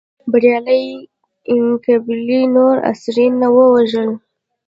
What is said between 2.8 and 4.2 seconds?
اسیران نه وژل.